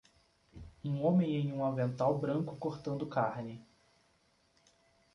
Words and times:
Um 0.83 1.05
homem 1.05 1.35
em 1.39 1.53
um 1.53 1.63
avental 1.63 2.17
branco 2.17 2.55
cortando 2.55 3.05
carne. 3.05 3.63